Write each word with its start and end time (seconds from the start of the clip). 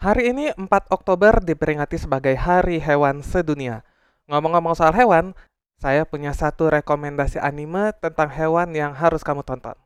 Hari 0.00 0.32
ini 0.32 0.48
4 0.56 0.64
Oktober 0.96 1.44
diperingati 1.44 2.00
sebagai 2.00 2.32
Hari 2.32 2.80
Hewan 2.80 3.20
Sedunia. 3.20 3.84
Ngomong-ngomong 4.32 4.72
soal 4.72 4.96
hewan, 4.96 5.36
saya 5.76 6.08
punya 6.08 6.32
satu 6.32 6.72
rekomendasi 6.72 7.36
anime 7.36 7.92
tentang 8.00 8.32
hewan 8.32 8.72
yang 8.72 8.96
harus 8.96 9.20
kamu 9.20 9.44
tonton. 9.44 9.76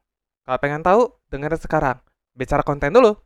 Kalau 0.47 0.59
pengen 0.63 0.87
tahu, 0.87 1.11
dengerin 1.35 1.59
sekarang. 1.59 1.99
Bicara 2.31 2.63
konten 2.63 2.95
dulu. 2.95 3.19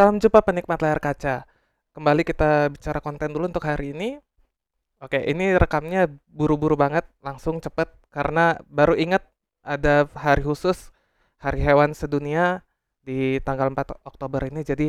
Salam 0.00 0.16
jumpa 0.16 0.40
penikmat 0.40 0.80
layar 0.80 0.96
kaca. 0.96 1.44
Kembali 1.92 2.24
kita 2.24 2.72
bicara 2.72 3.04
konten 3.04 3.36
dulu 3.36 3.52
untuk 3.52 3.68
hari 3.68 3.92
ini. 3.92 4.16
Oke, 4.96 5.20
ini 5.28 5.52
rekamnya 5.60 6.08
buru-buru 6.24 6.72
banget, 6.72 7.04
langsung 7.20 7.60
cepet 7.60 7.92
karena 8.08 8.56
baru 8.64 8.96
ingat 8.96 9.28
ada 9.60 10.08
hari 10.16 10.40
khusus 10.40 10.88
Hari 11.36 11.60
Hewan 11.60 11.92
Sedunia 11.92 12.64
di 13.04 13.44
tanggal 13.44 13.68
4 13.76 14.08
Oktober 14.08 14.40
ini. 14.48 14.64
Jadi 14.64 14.88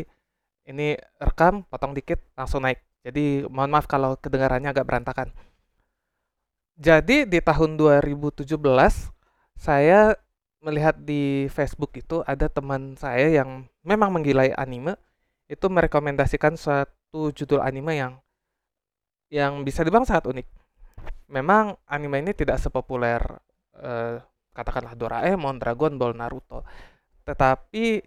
ini 0.71 0.95
rekam, 1.19 1.67
potong 1.67 1.91
dikit, 1.91 2.23
langsung 2.39 2.63
naik. 2.63 2.79
Jadi 3.03 3.43
mohon 3.51 3.67
maaf 3.67 3.91
kalau 3.91 4.15
kedengarannya 4.15 4.71
agak 4.71 4.87
berantakan. 4.87 5.35
Jadi 6.79 7.27
di 7.27 7.43
tahun 7.43 7.75
2017 7.75 8.47
saya 9.59 10.15
melihat 10.63 10.95
di 11.03 11.51
Facebook 11.51 11.99
itu 11.99 12.23
ada 12.23 12.47
teman 12.47 12.95
saya 12.95 13.27
yang 13.27 13.67
memang 13.81 14.13
menggilai 14.13 14.53
anime 14.53 14.97
itu 15.51 15.67
merekomendasikan 15.67 16.55
suatu 16.55 17.33
judul 17.35 17.59
anime 17.59 17.93
yang 17.97 18.13
yang 19.31 19.63
bisa 19.63 19.83
dibilang 19.83 20.07
sangat 20.07 20.27
unik. 20.27 20.47
Memang 21.31 21.79
anime 21.87 22.19
ini 22.19 22.31
tidak 22.35 22.59
sepopuler 22.59 23.19
eh, 23.79 24.19
katakanlah 24.51 24.95
Doraemon, 24.95 25.59
Dragon 25.59 25.95
Ball, 25.95 26.15
Naruto. 26.15 26.67
Tetapi 27.23 28.03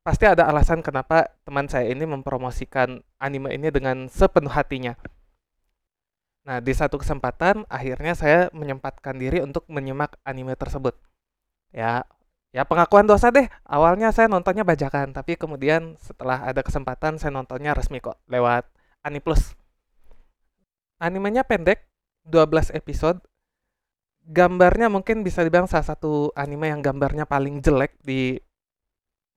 pasti 0.00 0.24
ada 0.24 0.48
alasan 0.48 0.80
kenapa 0.80 1.28
teman 1.44 1.68
saya 1.68 1.90
ini 1.92 2.06
mempromosikan 2.08 3.02
anime 3.20 3.52
ini 3.52 3.68
dengan 3.68 4.08
sepenuh 4.08 4.52
hatinya. 4.52 4.96
Nah, 6.46 6.62
di 6.62 6.72
satu 6.72 6.96
kesempatan 6.96 7.66
akhirnya 7.66 8.14
saya 8.14 8.46
menyempatkan 8.54 9.18
diri 9.18 9.42
untuk 9.42 9.66
menyimak 9.66 10.14
anime 10.22 10.54
tersebut. 10.54 10.94
Ya, 11.74 12.06
ya 12.56 12.64
pengakuan 12.64 13.04
dosa 13.04 13.28
deh. 13.28 13.44
Awalnya 13.68 14.08
saya 14.16 14.32
nontonnya 14.32 14.64
bajakan, 14.64 15.12
tapi 15.12 15.36
kemudian 15.36 16.00
setelah 16.00 16.40
ada 16.40 16.64
kesempatan 16.64 17.20
saya 17.20 17.36
nontonnya 17.36 17.76
resmi 17.76 18.00
kok 18.00 18.16
lewat 18.32 18.64
Aniplus. 19.04 19.52
Animenya 20.96 21.44
pendek, 21.44 21.84
12 22.24 22.72
episode. 22.72 23.20
Gambarnya 24.26 24.88
mungkin 24.88 25.20
bisa 25.20 25.44
dibilang 25.44 25.68
salah 25.68 25.94
satu 25.94 26.34
anime 26.34 26.72
yang 26.72 26.80
gambarnya 26.80 27.28
paling 27.28 27.60
jelek 27.60 27.94
di 28.00 28.40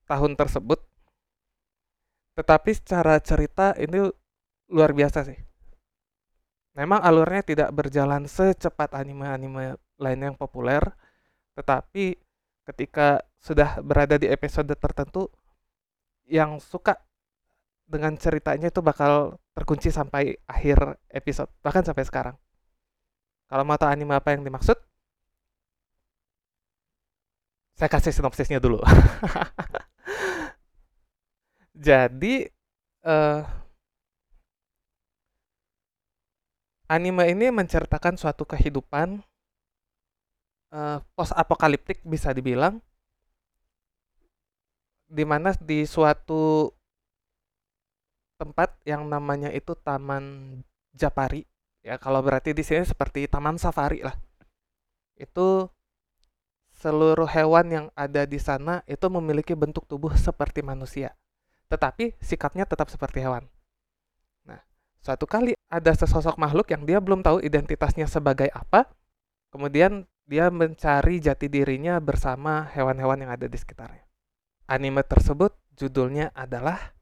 tahun 0.07 0.39
tersebut. 0.39 0.79
Tetapi 2.39 2.71
secara 2.71 3.19
cerita 3.19 3.75
ini 3.75 4.07
luar 4.71 4.95
biasa 4.95 5.27
sih 5.27 5.49
Memang 6.79 7.03
alurnya 7.03 7.43
tidak 7.43 7.69
berjalan 7.75 8.23
secepat 8.23 8.95
anime-anime 8.95 9.75
lain 9.99 10.19
yang 10.23 10.35
populer, 10.39 10.79
tetapi 11.59 12.15
ketika 12.69 13.25
sudah 13.41 13.81
berada 13.81 14.21
di 14.21 14.29
episode 14.29 14.69
tertentu, 14.77 15.25
yang 16.29 16.61
suka 16.61 17.01
dengan 17.89 18.13
ceritanya 18.13 18.69
itu 18.69 18.85
bakal 18.85 19.41
terkunci 19.57 19.89
sampai 19.89 20.37
akhir 20.45 21.01
episode, 21.09 21.49
bahkan 21.65 21.81
sampai 21.81 22.05
sekarang. 22.05 22.35
Kalau 23.49 23.65
mau 23.65 23.81
tahu 23.81 23.89
anime 23.89 24.13
apa 24.13 24.37
yang 24.37 24.45
dimaksud, 24.45 24.77
saya 27.73 27.89
kasih 27.89 28.13
sinopsisnya 28.13 28.61
dulu. 28.61 28.77
Jadi, 31.73 32.45
uh, 33.09 33.41
anime 36.85 37.23
ini 37.33 37.49
menceritakan 37.49 38.21
suatu 38.21 38.45
kehidupan 38.45 39.25
uh, 40.73 40.77
eh, 40.77 40.97
post 41.13 41.33
apokaliptik 41.33 42.01
bisa 42.05 42.33
dibilang 42.33 42.81
di 45.09 45.25
mana 45.25 45.57
di 45.57 45.89
suatu 45.89 46.69
tempat 48.37 48.77
yang 48.85 49.09
namanya 49.09 49.49
itu 49.51 49.73
Taman 49.73 50.57
Japari 50.93 51.43
ya 51.81 51.97
kalau 51.97 52.21
berarti 52.21 52.53
di 52.53 52.61
sini 52.61 52.85
seperti 52.85 53.25
taman 53.25 53.57
safari 53.57 54.03
lah. 54.05 54.13
Itu 55.17 55.67
seluruh 56.79 57.27
hewan 57.27 57.67
yang 57.71 57.85
ada 57.97 58.23
di 58.23 58.39
sana 58.39 58.85
itu 58.87 59.03
memiliki 59.11 59.51
bentuk 59.51 59.83
tubuh 59.83 60.15
seperti 60.15 60.63
manusia 60.63 61.11
tetapi 61.69 62.17
sikapnya 62.23 62.65
tetap 62.65 62.89
seperti 62.89 63.21
hewan. 63.21 63.45
Suatu 64.99 65.23
kali 65.23 65.55
ada 65.71 65.91
sesosok 65.95 66.35
makhluk 66.35 66.67
yang 66.75 66.83
dia 66.83 66.99
belum 66.99 67.23
tahu 67.23 67.39
identitasnya 67.39 68.03
sebagai 68.03 68.51
apa, 68.51 68.83
kemudian 69.47 70.03
dia 70.29 70.53
mencari 70.53 71.17
jati 71.17 71.49
dirinya 71.49 71.97
bersama 71.97 72.69
hewan-hewan 72.69 73.25
yang 73.25 73.33
ada 73.33 73.49
di 73.49 73.57
sekitarnya. 73.57 74.05
Anime 74.69 75.01
tersebut 75.01 75.57
judulnya 75.73 76.29
adalah 76.37 76.93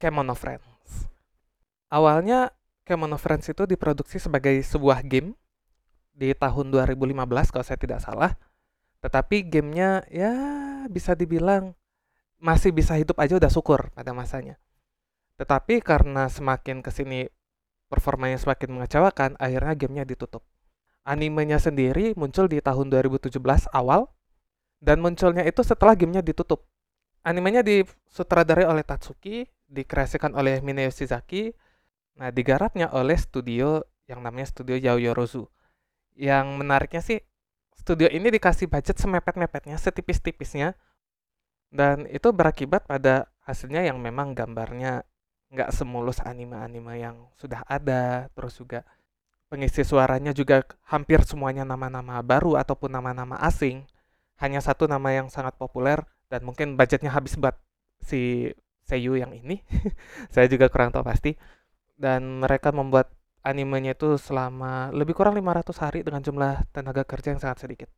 Kemono 0.00 0.32
Friends. 0.32 1.12
Awalnya 1.92 2.56
Kemono 2.88 3.20
Friends 3.20 3.52
itu 3.52 3.68
diproduksi 3.68 4.16
sebagai 4.16 4.56
sebuah 4.64 5.04
game 5.04 5.36
di 6.16 6.32
tahun 6.32 6.72
2015 6.72 7.52
kalau 7.52 7.64
saya 7.68 7.76
tidak 7.76 8.00
salah. 8.00 8.32
Tetapi 9.04 9.44
gamenya 9.44 10.08
ya 10.08 10.32
bisa 10.88 11.12
dibilang 11.12 11.76
masih 12.40 12.72
bisa 12.72 12.96
hidup 12.96 13.20
aja 13.20 13.36
udah 13.36 13.52
syukur 13.52 13.92
pada 13.92 14.16
masanya. 14.16 14.56
Tetapi 15.36 15.84
karena 15.84 16.32
semakin 16.32 16.80
ke 16.80 16.88
sini 16.88 17.28
performanya 17.92 18.40
semakin 18.40 18.72
mengecewakan, 18.72 19.36
akhirnya 19.36 19.76
gamenya 19.76 20.04
ditutup. 20.08 20.40
Animenya 21.04 21.56
sendiri 21.56 22.12
muncul 22.14 22.46
di 22.46 22.60
tahun 22.60 22.92
2017 22.92 23.40
awal, 23.72 24.08
dan 24.80 25.00
munculnya 25.00 25.44
itu 25.44 25.60
setelah 25.64 25.96
gamenya 25.96 26.24
ditutup. 26.24 26.64
Animenya 27.20 27.60
disutradarai 27.60 28.64
oleh 28.64 28.84
Tatsuki, 28.84 29.44
dikreasikan 29.68 30.32
oleh 30.32 30.64
Mineo 30.64 30.88
Shizaki, 30.88 31.52
nah 32.16 32.32
digarapnya 32.32 32.88
oleh 32.92 33.16
studio 33.16 33.84
yang 34.08 34.24
namanya 34.24 34.48
studio 34.48 34.76
Yaoyorozu. 34.76 35.44
Yang 36.16 36.46
menariknya 36.56 37.02
sih, 37.04 37.20
studio 37.76 38.08
ini 38.08 38.32
dikasih 38.32 38.68
budget 38.68 38.96
semepet-mepetnya, 39.00 39.76
setipis-tipisnya, 39.76 40.76
dan 41.70 42.04
itu 42.10 42.34
berakibat 42.34 42.84
pada 42.84 43.30
hasilnya 43.46 43.86
yang 43.86 44.02
memang 44.02 44.34
gambarnya 44.34 45.06
nggak 45.50 45.70
semulus 45.74 46.22
anime-anime 46.22 46.94
yang 46.98 47.16
sudah 47.34 47.66
ada 47.66 48.30
terus 48.38 48.54
juga 48.54 48.86
pengisi 49.50 49.82
suaranya 49.82 50.30
juga 50.30 50.62
hampir 50.86 51.26
semuanya 51.26 51.66
nama-nama 51.66 52.22
baru 52.22 52.54
ataupun 52.56 52.94
nama-nama 52.94 53.36
asing. 53.42 53.84
Hanya 54.38 54.62
satu 54.62 54.88
nama 54.88 55.10
yang 55.12 55.28
sangat 55.28 55.58
populer 55.58 56.00
dan 56.32 56.46
mungkin 56.46 56.78
budgetnya 56.78 57.12
habis 57.12 57.36
buat 57.36 57.58
si 58.00 58.54
Seiyu 58.86 59.18
yang 59.18 59.34
ini. 59.34 59.60
Saya 60.34 60.46
juga 60.48 60.70
kurang 60.72 60.94
tahu 60.94 61.04
pasti. 61.04 61.36
Dan 62.00 62.40
mereka 62.40 62.72
membuat 62.72 63.12
animenya 63.44 63.92
itu 63.92 64.16
selama 64.16 64.88
lebih 64.94 65.12
kurang 65.12 65.36
500 65.36 65.76
hari 65.84 66.00
dengan 66.00 66.24
jumlah 66.24 66.64
tenaga 66.72 67.04
kerja 67.04 67.36
yang 67.36 67.42
sangat 67.42 67.68
sedikit. 67.68 67.90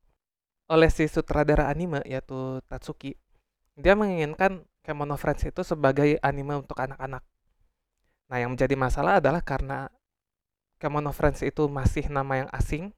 Oleh 0.66 0.90
si 0.90 1.06
sutradara 1.06 1.70
anime 1.70 2.02
yaitu 2.08 2.58
Tatsuki 2.66 3.14
dia 3.78 3.96
menginginkan 3.96 4.68
Kemono 4.84 5.16
Friends 5.16 5.46
itu 5.46 5.62
sebagai 5.64 6.18
anime 6.20 6.60
untuk 6.60 6.76
anak-anak. 6.76 7.22
Nah, 8.28 8.36
yang 8.36 8.52
menjadi 8.52 8.74
masalah 8.76 9.22
adalah 9.22 9.40
karena 9.40 9.88
Kemono 10.82 11.14
Friends 11.14 11.46
itu 11.46 11.70
masih 11.70 12.10
nama 12.10 12.42
yang 12.42 12.50
asing 12.50 12.90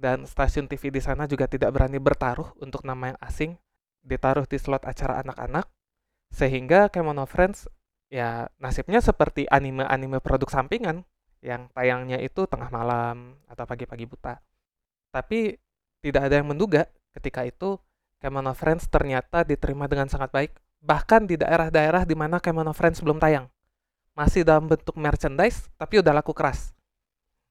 dan 0.00 0.24
stasiun 0.24 0.64
TV 0.64 0.88
di 0.88 1.04
sana 1.04 1.28
juga 1.28 1.44
tidak 1.44 1.68
berani 1.76 2.00
bertaruh 2.00 2.56
untuk 2.56 2.88
nama 2.88 3.12
yang 3.12 3.20
asing 3.20 3.60
ditaruh 4.00 4.48
di 4.48 4.56
slot 4.56 4.88
acara 4.88 5.20
anak-anak 5.20 5.68
sehingga 6.32 6.88
Kemono 6.88 7.28
Friends 7.28 7.68
ya 8.08 8.48
nasibnya 8.56 9.04
seperti 9.04 9.44
anime-anime 9.44 10.24
produk 10.24 10.48
sampingan 10.48 11.04
yang 11.44 11.68
tayangnya 11.76 12.16
itu 12.16 12.48
tengah 12.48 12.72
malam 12.72 13.36
atau 13.44 13.68
pagi-pagi 13.68 14.08
buta. 14.08 14.40
Tapi 15.12 15.60
tidak 16.00 16.32
ada 16.32 16.40
yang 16.40 16.48
menduga 16.48 16.88
ketika 17.12 17.44
itu 17.44 17.76
Kemono 18.24 18.56
Friends 18.56 18.88
ternyata 18.88 19.44
diterima 19.44 19.84
dengan 19.84 20.08
sangat 20.08 20.32
baik 20.32 20.56
bahkan 20.80 21.28
di 21.28 21.36
daerah-daerah 21.36 22.08
di 22.08 22.16
mana 22.16 22.40
Kemono 22.40 22.72
Friends 22.72 23.04
belum 23.04 23.20
tayang 23.20 23.52
masih 24.16 24.48
dalam 24.48 24.64
bentuk 24.64 24.96
merchandise 24.96 25.68
tapi 25.76 26.00
udah 26.00 26.16
laku 26.16 26.32
keras. 26.32 26.72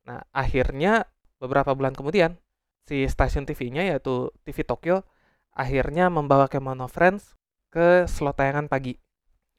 Nah, 0.08 0.26
akhirnya 0.34 1.06
beberapa 1.38 1.74
bulan 1.74 1.94
kemudian 1.94 2.38
si 2.86 3.06
stasiun 3.06 3.46
TV-nya 3.46 3.86
yaitu 3.86 4.34
TV 4.46 4.66
Tokyo 4.66 5.06
akhirnya 5.54 6.08
membawa 6.08 6.48
Kemono 6.48 6.88
Friends 6.88 7.36
ke 7.72 8.08
slot 8.08 8.40
tayangan 8.40 8.68
pagi. 8.68 8.98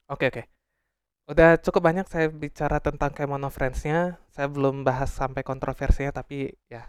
Oke 0.09 0.29
oke. 0.29 0.43
Udah 1.23 1.55
cukup 1.55 1.87
banyak 1.87 2.07
saya 2.11 2.27
bicara 2.27 2.83
tentang 2.83 3.15
Kemono 3.15 3.47
Friends-nya. 3.47 4.19
Saya 4.27 4.51
belum 4.51 4.83
bahas 4.83 5.09
sampai 5.13 5.41
kontroversinya 5.41 6.11
tapi 6.11 6.51
ya. 6.67 6.83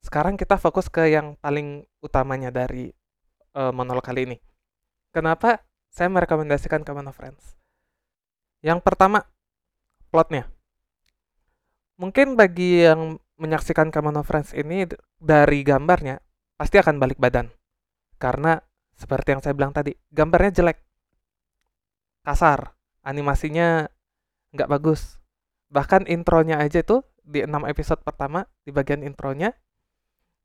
Sekarang 0.00 0.38
kita 0.38 0.56
fokus 0.56 0.88
ke 0.88 1.10
yang 1.10 1.36
paling 1.42 1.84
utamanya 2.00 2.48
dari 2.54 2.88
uh, 3.58 3.74
monolog 3.74 4.06
kali 4.06 4.24
ini. 4.24 4.38
Kenapa 5.10 5.60
saya 5.90 6.06
merekomendasikan 6.08 6.86
Kemono 6.86 7.10
Friends? 7.10 7.58
Yang 8.62 8.80
pertama, 8.86 9.26
plotnya. 10.14 10.46
Mungkin 12.00 12.32
bagi 12.32 12.88
yang 12.88 13.20
menyaksikan 13.36 13.92
Kemono 13.92 14.24
Friends 14.24 14.56
ini 14.56 14.88
dari 15.20 15.60
gambarnya 15.60 16.16
pasti 16.56 16.80
akan 16.80 16.96
balik 16.96 17.20
badan. 17.20 17.52
Karena 18.16 18.56
seperti 18.96 19.36
yang 19.36 19.44
saya 19.44 19.52
bilang 19.52 19.76
tadi, 19.76 19.92
gambarnya 20.08 20.64
jelek. 20.64 20.80
Kasar, 22.24 22.72
animasinya 23.04 23.84
nggak 24.56 24.68
bagus. 24.72 25.20
Bahkan 25.68 26.08
intronya 26.08 26.60
aja 26.64 26.80
tuh 26.80 27.04
di 27.20 27.44
6 27.44 27.68
episode 27.68 28.00
pertama, 28.00 28.48
di 28.64 28.72
bagian 28.72 29.04
intronya, 29.04 29.52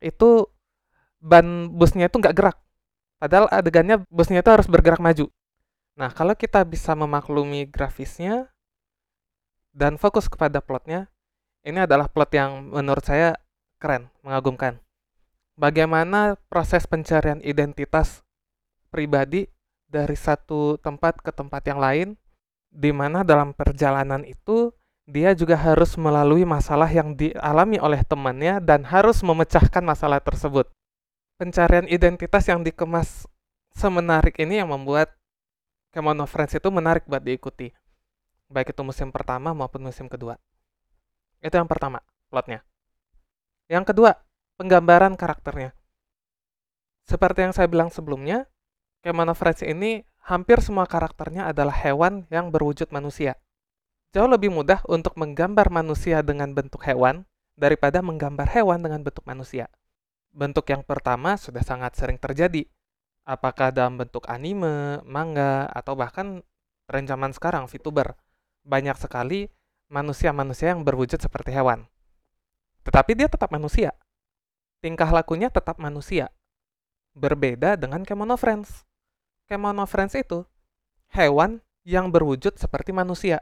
itu 0.04 0.52
ban 1.24 1.72
busnya 1.72 2.12
itu 2.12 2.20
nggak 2.20 2.36
gerak. 2.36 2.58
Padahal 3.16 3.48
adegannya 3.48 4.04
busnya 4.12 4.44
itu 4.44 4.52
harus 4.52 4.68
bergerak 4.68 5.00
maju. 5.00 5.32
Nah, 5.96 6.12
kalau 6.12 6.36
kita 6.36 6.68
bisa 6.68 6.92
memaklumi 7.00 7.64
grafisnya 7.72 8.52
dan 9.72 9.96
fokus 9.96 10.28
kepada 10.28 10.60
plotnya, 10.60 11.08
ini 11.66 11.84
adalah 11.84 12.06
plot 12.06 12.32
yang 12.38 12.70
menurut 12.70 13.02
saya 13.02 13.34
keren, 13.82 14.14
mengagumkan. 14.22 14.78
Bagaimana 15.58 16.38
proses 16.48 16.86
pencarian 16.86 17.42
identitas 17.42 18.22
pribadi 18.94 19.50
dari 19.90 20.14
satu 20.14 20.78
tempat 20.78 21.20
ke 21.26 21.34
tempat 21.34 21.66
yang 21.66 21.80
lain, 21.82 22.08
di 22.70 22.94
mana 22.94 23.26
dalam 23.26 23.52
perjalanan 23.52 24.22
itu 24.24 24.70
dia 25.06 25.34
juga 25.38 25.58
harus 25.58 25.98
melalui 25.98 26.44
masalah 26.46 26.90
yang 26.90 27.14
dialami 27.14 27.78
oleh 27.78 28.02
temannya 28.06 28.62
dan 28.62 28.86
harus 28.86 29.22
memecahkan 29.22 29.82
masalah 29.82 30.22
tersebut. 30.22 30.70
Pencarian 31.38 31.86
identitas 31.90 32.46
yang 32.48 32.66
dikemas 32.66 33.28
semenarik 33.76 34.38
ini 34.40 34.62
yang 34.64 34.72
membuat 34.72 35.14
Kemono 35.96 36.28
Friends 36.28 36.58
itu 36.58 36.68
menarik 36.68 37.08
buat 37.08 37.24
diikuti. 37.24 37.72
Baik 38.52 38.76
itu 38.76 38.82
musim 38.84 39.16
pertama 39.16 39.56
maupun 39.56 39.80
musim 39.80 40.12
kedua. 40.12 40.36
Itu 41.46 41.62
yang 41.62 41.70
pertama, 41.70 42.02
plotnya. 42.34 42.66
Yang 43.70 43.94
kedua, 43.94 44.18
penggambaran 44.58 45.14
karakternya. 45.14 45.78
Seperti 47.06 47.46
yang 47.46 47.54
saya 47.54 47.70
bilang 47.70 47.94
sebelumnya, 47.94 48.50
Ke 49.06 49.14
mana 49.14 49.38
Friends 49.38 49.62
ini 49.62 50.02
hampir 50.26 50.58
semua 50.66 50.90
karakternya 50.90 51.46
adalah 51.46 51.78
hewan 51.78 52.26
yang 52.34 52.50
berwujud 52.50 52.90
manusia. 52.90 53.38
Jauh 54.18 54.26
lebih 54.26 54.50
mudah 54.50 54.82
untuk 54.90 55.14
menggambar 55.14 55.70
manusia 55.70 56.26
dengan 56.26 56.58
bentuk 56.58 56.82
hewan 56.82 57.30
daripada 57.54 58.02
menggambar 58.02 58.50
hewan 58.50 58.82
dengan 58.82 59.06
bentuk 59.06 59.22
manusia. 59.30 59.70
Bentuk 60.34 60.66
yang 60.74 60.82
pertama 60.82 61.38
sudah 61.38 61.62
sangat 61.62 61.94
sering 61.94 62.18
terjadi, 62.18 62.66
apakah 63.30 63.70
dalam 63.70 64.02
bentuk 64.02 64.26
anime, 64.26 65.06
manga, 65.06 65.70
atau 65.70 65.94
bahkan 65.94 66.42
tren 66.90 67.06
zaman 67.06 67.30
sekarang, 67.30 67.70
VTuber. 67.70 68.18
Banyak 68.66 68.98
sekali 68.98 69.46
manusia-manusia 69.90 70.74
yang 70.74 70.82
berwujud 70.82 71.22
seperti 71.22 71.54
hewan. 71.54 71.86
Tetapi 72.86 73.18
dia 73.18 73.30
tetap 73.30 73.50
manusia. 73.50 73.94
Tingkah 74.82 75.10
lakunya 75.10 75.50
tetap 75.50 75.82
manusia. 75.82 76.30
Berbeda 77.18 77.80
dengan 77.80 78.06
Kemono 78.06 78.38
Friends. 78.38 78.86
Kemono 79.50 79.90
Friends 79.90 80.14
itu 80.14 80.46
hewan 81.14 81.62
yang 81.86 82.10
berwujud 82.14 82.58
seperti 82.58 82.94
manusia. 82.94 83.42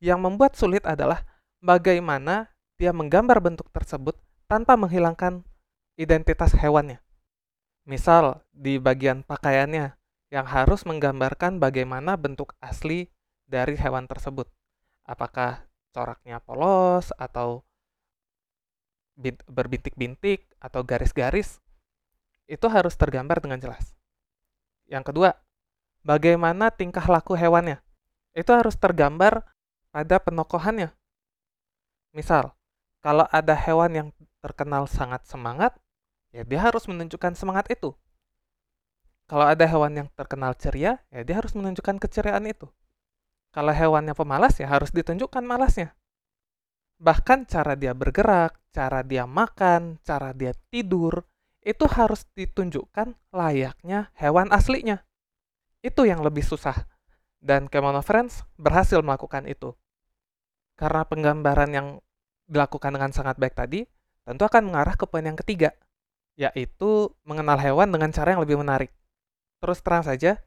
Yang 0.00 0.20
membuat 0.20 0.52
sulit 0.56 0.84
adalah 0.84 1.24
bagaimana 1.64 2.52
dia 2.76 2.92
menggambar 2.92 3.40
bentuk 3.40 3.72
tersebut 3.72 4.16
tanpa 4.44 4.76
menghilangkan 4.76 5.44
identitas 5.96 6.52
hewannya. 6.52 7.00
Misal 7.88 8.44
di 8.52 8.76
bagian 8.76 9.24
pakaiannya 9.24 9.96
yang 10.28 10.46
harus 10.46 10.82
menggambarkan 10.84 11.62
bagaimana 11.62 12.18
bentuk 12.18 12.52
asli 12.60 13.08
dari 13.46 13.78
hewan 13.78 14.04
tersebut. 14.10 14.50
Apakah 15.06 15.64
coraknya 15.94 16.42
polos 16.42 17.14
atau 17.16 17.64
berbintik-bintik 19.48 20.44
atau 20.60 20.84
garis-garis 20.84 21.64
itu 22.46 22.66
harus 22.68 22.94
tergambar 22.94 23.40
dengan 23.40 23.58
jelas. 23.58 23.96
Yang 24.86 25.10
kedua, 25.10 25.30
bagaimana 26.06 26.70
tingkah 26.70 27.02
laku 27.08 27.34
hewannya. 27.34 27.82
Itu 28.36 28.52
harus 28.52 28.76
tergambar 28.76 29.42
pada 29.90 30.20
penokohannya. 30.20 30.92
Misal, 32.12 32.52
kalau 33.00 33.24
ada 33.32 33.56
hewan 33.56 33.92
yang 33.96 34.08
terkenal 34.44 34.84
sangat 34.86 35.24
semangat, 35.24 35.72
ya 36.30 36.44
dia 36.44 36.60
harus 36.60 36.84
menunjukkan 36.84 37.32
semangat 37.34 37.72
itu. 37.72 37.96
Kalau 39.26 39.42
ada 39.42 39.66
hewan 39.66 40.04
yang 40.04 40.08
terkenal 40.14 40.54
ceria, 40.54 41.02
ya 41.10 41.26
dia 41.26 41.34
harus 41.40 41.50
menunjukkan 41.56 41.98
keceriaan 41.98 42.46
itu. 42.46 42.70
Kalau 43.56 43.72
hewannya 43.72 44.12
pemalas, 44.12 44.60
ya 44.60 44.68
harus 44.68 44.92
ditunjukkan 44.92 45.40
malasnya. 45.40 45.96
Bahkan 47.00 47.48
cara 47.48 47.72
dia 47.72 47.96
bergerak, 47.96 48.60
cara 48.68 49.00
dia 49.00 49.24
makan, 49.24 49.96
cara 50.04 50.36
dia 50.36 50.52
tidur, 50.68 51.24
itu 51.64 51.88
harus 51.88 52.28
ditunjukkan 52.36 53.16
layaknya 53.32 54.12
hewan 54.20 54.52
aslinya. 54.52 55.00
Itu 55.80 56.04
yang 56.04 56.20
lebih 56.20 56.44
susah. 56.44 56.84
Dan 57.40 57.72
Kemono 57.72 58.04
Friends 58.04 58.44
berhasil 58.60 59.00
melakukan 59.00 59.48
itu. 59.48 59.72
Karena 60.76 61.08
penggambaran 61.08 61.72
yang 61.72 61.88
dilakukan 62.44 62.92
dengan 62.92 63.08
sangat 63.16 63.40
baik 63.40 63.56
tadi, 63.56 63.88
tentu 64.28 64.44
akan 64.44 64.68
mengarah 64.68 65.00
ke 65.00 65.08
poin 65.08 65.24
yang 65.24 65.40
ketiga, 65.40 65.72
yaitu 66.36 67.08
mengenal 67.24 67.56
hewan 67.56 67.88
dengan 67.88 68.12
cara 68.12 68.36
yang 68.36 68.44
lebih 68.44 68.60
menarik. 68.60 68.92
Terus 69.64 69.80
terang 69.80 70.04
saja, 70.04 70.44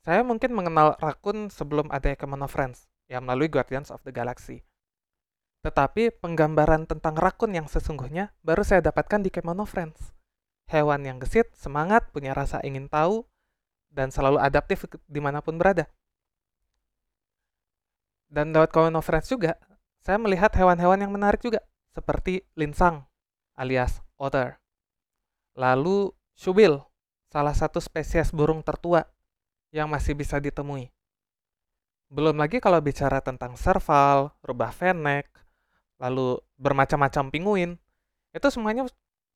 saya 0.00 0.24
mungkin 0.24 0.56
mengenal 0.56 0.96
rakun 1.00 1.52
sebelum 1.52 1.92
ada 1.92 2.16
Kemono 2.16 2.48
Friends, 2.48 2.88
yang 3.08 3.28
melalui 3.28 3.52
Guardians 3.52 3.92
of 3.92 4.00
the 4.04 4.12
Galaxy. 4.12 4.64
Tetapi 5.60 6.16
penggambaran 6.24 6.88
tentang 6.88 7.20
rakun 7.20 7.52
yang 7.52 7.68
sesungguhnya 7.68 8.32
baru 8.40 8.64
saya 8.64 8.80
dapatkan 8.80 9.20
di 9.20 9.28
Kemono 9.28 9.68
Friends 9.68 10.16
hewan 10.70 11.02
yang 11.02 11.18
gesit, 11.18 11.50
semangat, 11.58 12.08
punya 12.14 12.32
rasa 12.32 12.62
ingin 12.62 12.86
tahu, 12.86 13.26
dan 13.90 14.14
selalu 14.14 14.38
adaptif 14.38 14.86
di 15.10 15.20
mana 15.20 15.42
pun 15.42 15.58
berada. 15.58 15.90
Dan 18.30 18.54
lewat 18.54 18.70
Common 18.70 18.94
of 18.94 19.04
Friends 19.04 19.26
juga, 19.26 19.58
saya 19.98 20.16
melihat 20.16 20.54
hewan-hewan 20.54 21.02
yang 21.02 21.10
menarik 21.10 21.42
juga, 21.42 21.66
seperti 21.90 22.46
linsang 22.54 23.10
alias 23.58 23.98
otter. 24.14 24.62
Lalu 25.58 26.14
shubil, 26.38 26.78
salah 27.34 27.52
satu 27.52 27.82
spesies 27.82 28.30
burung 28.30 28.62
tertua 28.62 29.02
yang 29.70 29.90
masih 29.90 30.18
bisa 30.18 30.38
ditemui. 30.42 30.90
Belum 32.10 32.34
lagi 32.34 32.58
kalau 32.58 32.82
bicara 32.82 33.22
tentang 33.22 33.54
serval, 33.54 34.34
rubah 34.42 34.74
fenek, 34.74 35.30
lalu 36.02 36.42
bermacam-macam 36.58 37.30
pinguin, 37.30 37.78
itu 38.34 38.48
semuanya 38.50 38.86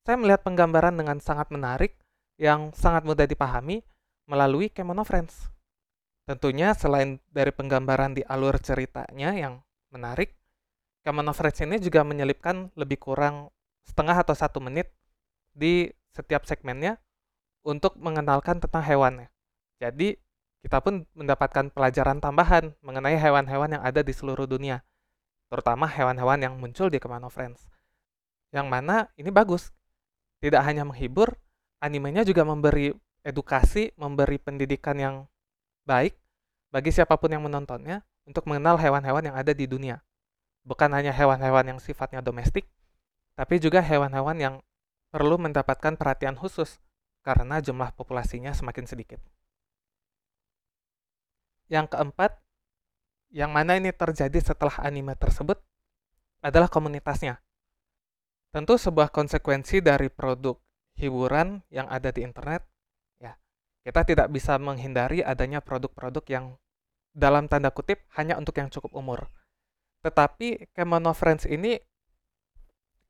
saya 0.03 0.19
melihat 0.19 0.43
penggambaran 0.43 0.93
dengan 0.95 1.17
sangat 1.23 1.47
menarik 1.49 1.95
yang 2.35 2.75
sangat 2.75 3.07
mudah 3.07 3.23
dipahami 3.23 3.79
melalui 4.27 4.67
Kemono 4.67 5.07
Friends. 5.07 5.47
Tentunya 6.27 6.75
selain 6.75 7.21
dari 7.31 7.53
penggambaran 7.53 8.17
di 8.17 8.25
alur 8.27 8.59
ceritanya 8.59 9.31
yang 9.37 9.63
menarik, 9.93 10.35
Kemono 11.05 11.31
Friends 11.31 11.61
ini 11.63 11.77
juga 11.79 12.01
menyelipkan 12.03 12.73
lebih 12.75 12.97
kurang 12.97 13.53
setengah 13.85 14.25
atau 14.25 14.33
satu 14.33 14.57
menit 14.59 14.89
di 15.53 15.87
setiap 16.11 16.43
segmennya 16.43 16.97
untuk 17.61 17.95
mengenalkan 18.01 18.57
tentang 18.57 18.81
hewannya. 18.81 19.29
Jadi, 19.77 20.17
kita 20.65 20.81
pun 20.81 21.05
mendapatkan 21.13 21.69
pelajaran 21.69 22.17
tambahan 22.17 22.73
mengenai 22.81 23.21
hewan-hewan 23.21 23.77
yang 23.77 23.83
ada 23.85 24.01
di 24.01 24.09
seluruh 24.09 24.49
dunia, 24.49 24.81
terutama 25.45 25.85
hewan-hewan 25.85 26.41
yang 26.41 26.57
muncul 26.57 26.89
di 26.89 26.97
Kemono 26.97 27.29
Friends. 27.29 27.69
Yang 28.49 28.73
mana 28.73 29.13
ini 29.13 29.29
bagus, 29.29 29.69
tidak 30.41 30.65
hanya 30.65 30.81
menghibur, 30.81 31.37
animenya 31.85 32.25
juga 32.25 32.41
memberi 32.41 32.97
edukasi, 33.21 33.93
memberi 33.93 34.41
pendidikan 34.41 34.97
yang 34.97 35.15
baik 35.85 36.17
bagi 36.73 36.89
siapa 36.89 37.13
pun 37.21 37.29
yang 37.29 37.45
menontonnya 37.45 38.01
untuk 38.25 38.49
mengenal 38.49 38.81
hewan-hewan 38.81 39.21
yang 39.21 39.37
ada 39.37 39.53
di 39.53 39.69
dunia. 39.69 40.01
Bukan 40.65 40.89
hanya 40.97 41.13
hewan-hewan 41.13 41.77
yang 41.77 41.77
sifatnya 41.77 42.25
domestik, 42.25 42.65
tapi 43.37 43.61
juga 43.61 43.85
hewan-hewan 43.85 44.41
yang 44.41 44.55
perlu 45.13 45.37
mendapatkan 45.37 45.93
perhatian 45.93 46.33
khusus 46.33 46.81
karena 47.21 47.61
jumlah 47.61 47.93
populasinya 47.93 48.49
semakin 48.49 48.89
sedikit. 48.89 49.21
Yang 51.67 51.97
keempat, 51.97 52.37
yang 53.33 53.51
mana 53.51 53.75
ini 53.75 53.91
terjadi 53.91 54.37
setelah 54.41 54.79
anime 54.81 55.17
tersebut 55.17 55.59
adalah 56.45 56.69
komunitasnya. 56.69 57.41
Tentu 58.53 58.79
sebuah 58.79 59.11
konsekuensi 59.11 59.83
dari 59.83 60.07
produk 60.07 60.55
hiburan 60.95 61.59
yang 61.73 61.91
ada 61.91 62.13
di 62.13 62.23
internet 62.23 62.63
kita 63.85 64.01
tidak 64.01 64.27
bisa 64.33 64.57
menghindari 64.57 65.21
adanya 65.21 65.61
produk-produk 65.61 66.25
yang 66.25 66.45
dalam 67.13 67.45
tanda 67.45 67.69
kutip 67.69 68.01
hanya 68.17 68.33
untuk 68.33 68.57
yang 68.57 68.73
cukup 68.73 68.97
umur. 68.97 69.29
Tetapi 70.01 70.73
Kemono 70.73 71.13
Friends 71.13 71.45
ini 71.45 71.77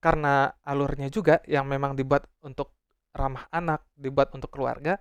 karena 0.03 0.51
alurnya 0.67 1.07
juga 1.07 1.39
yang 1.47 1.65
memang 1.65 1.95
dibuat 1.95 2.27
untuk 2.43 2.75
ramah 3.15 3.47
anak, 3.55 3.87
dibuat 3.95 4.35
untuk 4.35 4.51
keluarga, 4.51 4.99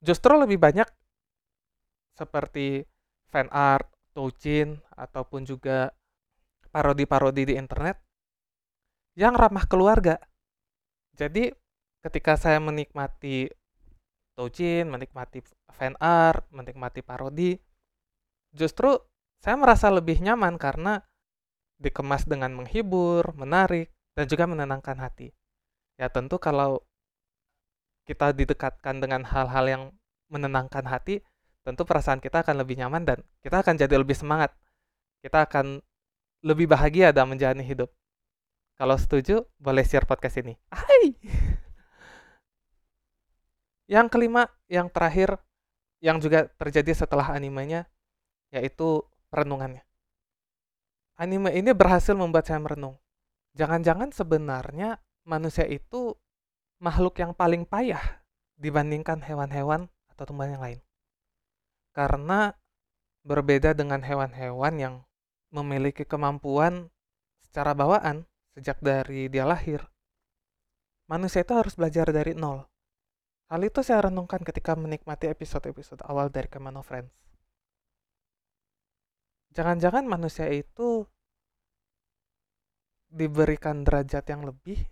justru 0.00 0.32
lebih 0.40 0.56
banyak 0.56 0.88
seperti 2.18 2.82
fan 3.30 3.46
art, 3.54 3.86
touchin, 4.10 4.82
ataupun 4.98 5.46
juga 5.46 5.94
parodi-parodi 6.74 7.46
di 7.46 7.54
internet 7.54 8.02
yang 9.14 9.38
ramah 9.38 9.70
keluarga. 9.70 10.18
Jadi 11.14 11.54
ketika 12.02 12.34
saya 12.34 12.58
menikmati 12.58 13.46
touchin, 14.34 14.90
menikmati 14.90 15.42
fan 15.70 15.94
art, 16.02 16.46
menikmati 16.50 17.02
parodi, 17.02 17.58
justru 18.54 18.98
saya 19.38 19.54
merasa 19.54 19.90
lebih 19.90 20.18
nyaman 20.18 20.58
karena 20.58 21.02
dikemas 21.78 22.26
dengan 22.26 22.54
menghibur, 22.58 23.34
menarik, 23.38 23.94
dan 24.18 24.26
juga 24.26 24.50
menenangkan 24.50 24.98
hati. 24.98 25.30
Ya 25.94 26.10
tentu 26.10 26.38
kalau 26.42 26.82
kita 28.06 28.34
didekatkan 28.34 28.98
dengan 28.98 29.22
hal-hal 29.26 29.64
yang 29.66 29.82
menenangkan 30.30 30.86
hati, 30.86 31.22
tentu 31.68 31.84
perasaan 31.84 32.24
kita 32.24 32.40
akan 32.40 32.64
lebih 32.64 32.80
nyaman 32.80 33.04
dan 33.04 33.20
kita 33.44 33.60
akan 33.60 33.76
jadi 33.76 34.00
lebih 34.00 34.16
semangat. 34.16 34.56
Kita 35.20 35.44
akan 35.44 35.84
lebih 36.40 36.64
bahagia 36.64 37.12
dalam 37.12 37.36
menjalani 37.36 37.60
hidup. 37.60 37.92
Kalau 38.80 38.96
setuju, 38.96 39.44
boleh 39.60 39.84
share 39.84 40.08
podcast 40.08 40.40
ini. 40.40 40.56
Hai! 40.72 41.12
Yang 43.98 44.12
kelima, 44.12 44.52
yang 44.68 44.92
terakhir, 44.92 45.40
yang 46.04 46.20
juga 46.20 46.44
terjadi 46.60 46.92
setelah 46.92 47.32
animenya, 47.32 47.88
yaitu 48.52 49.00
perenungannya. 49.32 49.80
Anime 51.16 51.56
ini 51.56 51.72
berhasil 51.72 52.12
membuat 52.12 52.44
saya 52.44 52.60
merenung 52.60 53.00
jangan-jangan 53.58 54.14
sebenarnya 54.14 55.02
manusia 55.26 55.66
itu 55.66 56.14
makhluk 56.78 57.18
yang 57.18 57.34
paling 57.34 57.66
payah 57.66 58.22
dibandingkan 58.54 59.18
hewan-hewan 59.26 59.90
atau 60.14 60.24
tumbuhan 60.30 60.54
yang 60.54 60.62
lain. 60.62 60.80
Karena 61.92 62.54
berbeda 63.26 63.74
dengan 63.74 64.00
hewan-hewan 64.00 64.74
yang 64.78 64.94
memiliki 65.52 66.04
kemampuan 66.04 66.92
secara 67.40 67.72
bawaan 67.72 68.28
sejak 68.56 68.80
dari 68.84 69.28
dia 69.32 69.48
lahir. 69.48 69.84
Manusia 71.08 71.40
itu 71.40 71.56
harus 71.56 71.72
belajar 71.72 72.12
dari 72.12 72.36
nol. 72.36 72.68
Hal 73.48 73.64
itu 73.64 73.80
saya 73.80 74.12
renungkan 74.12 74.44
ketika 74.44 74.76
menikmati 74.76 75.32
episode-episode 75.32 76.04
awal 76.04 76.28
dari 76.28 76.52
Kemano 76.52 76.84
Friends. 76.84 77.16
Jangan-jangan 79.56 80.04
manusia 80.04 80.52
itu 80.52 81.08
diberikan 83.08 83.88
derajat 83.88 84.28
yang 84.28 84.44
lebih 84.44 84.84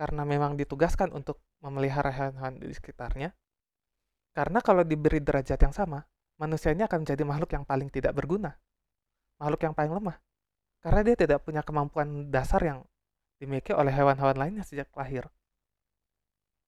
karena 0.00 0.24
memang 0.24 0.56
ditugaskan 0.56 1.12
untuk 1.12 1.40
memelihara 1.60 2.08
hewan-hewan 2.08 2.56
di 2.60 2.72
sekitarnya. 2.72 3.36
Karena 4.36 4.60
kalau 4.60 4.84
diberi 4.84 5.24
derajat 5.24 5.56
yang 5.56 5.72
sama, 5.72 6.04
manusia 6.36 6.68
ini 6.76 6.84
akan 6.84 7.08
menjadi 7.08 7.24
makhluk 7.24 7.56
yang 7.56 7.64
paling 7.64 7.88
tidak 7.88 8.12
berguna, 8.12 8.52
makhluk 9.40 9.64
yang 9.64 9.72
paling 9.72 9.96
lemah, 9.96 10.20
karena 10.84 11.00
dia 11.00 11.16
tidak 11.16 11.40
punya 11.40 11.64
kemampuan 11.64 12.28
dasar 12.28 12.60
yang 12.60 12.84
dimiliki 13.40 13.72
oleh 13.72 13.88
hewan-hewan 13.88 14.36
lainnya 14.36 14.60
sejak 14.60 14.92
lahir. 14.92 15.24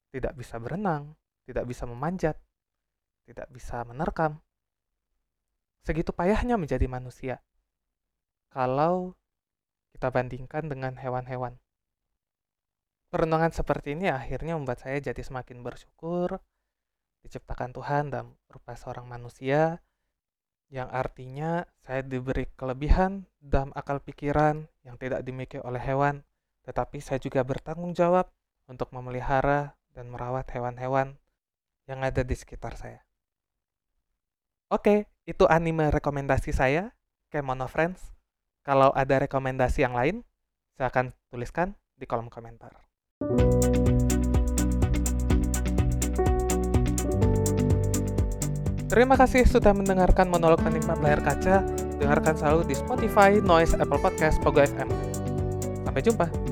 Tidak 0.09 0.33
bisa 0.33 0.57
berenang, 0.57 1.13
tidak 1.45 1.69
bisa 1.69 1.85
memanjat, 1.85 2.41
tidak 3.29 3.53
bisa 3.53 3.85
menerkam. 3.85 4.41
Segitu 5.85 6.09
payahnya 6.17 6.57
menjadi 6.57 6.89
manusia. 6.89 7.45
Kalau 8.49 9.13
kita 9.93 10.09
bandingkan 10.09 10.73
dengan 10.73 10.97
hewan-hewan. 10.97 11.61
Perenungan 13.13 13.53
seperti 13.53 13.93
ini 13.93 14.09
akhirnya 14.09 14.57
membuat 14.57 14.81
saya 14.81 14.97
jadi 15.05 15.21
semakin 15.21 15.61
bersyukur 15.61 16.41
diciptakan 17.23 17.75
Tuhan 17.75 18.11
dalam 18.13 18.35
rupa 18.49 18.75
seorang 18.79 19.07
manusia 19.07 19.83
yang 20.69 20.89
artinya 20.93 21.65
saya 21.81 22.05
diberi 22.05 22.45
kelebihan 22.53 23.25
dalam 23.41 23.73
akal 23.73 24.05
pikiran 24.05 24.69
yang 24.85 25.01
tidak 25.01 25.25
dimiliki 25.25 25.57
oleh 25.65 25.81
hewan, 25.81 26.25
tetapi 26.69 27.01
saya 27.01 27.17
juga 27.17 27.41
bertanggung 27.41 27.97
jawab 27.97 28.29
untuk 28.69 28.93
memelihara 28.93 29.73
dan 29.97 30.13
merawat 30.13 30.45
hewan-hewan 30.53 31.17
yang 31.89 32.05
ada 32.05 32.21
di 32.21 32.37
sekitar 32.37 32.77
saya. 32.77 33.01
Oke, 34.69 35.09
itu 35.25 35.49
anime 35.49 35.89
rekomendasi 35.89 36.53
saya, 36.53 36.93
Kemono 37.33 37.65
Friends. 37.65 38.13
Kalau 38.61 38.93
ada 38.93 39.25
rekomendasi 39.25 39.81
yang 39.81 39.97
lain, 39.97 40.21
saya 40.77 40.93
akan 40.93 41.17
tuliskan 41.33 41.73
di 41.97 42.05
kolom 42.05 42.29
komentar. 42.29 42.88
Terima 48.89 49.21
kasih 49.21 49.45
sudah 49.45 49.77
mendengarkan 49.77 50.33
monolog 50.33 50.65
penikmat 50.65 50.97
layar 51.05 51.21
kaca. 51.21 51.61
Dengarkan 52.01 52.35
selalu 52.41 52.73
di 52.73 52.75
Spotify, 52.75 53.37
Noise, 53.37 53.77
Apple 53.77 54.01
Podcast, 54.01 54.41
Pogo 54.41 54.65
FM. 54.65 54.89
Sampai 55.85 56.01
jumpa. 56.01 56.48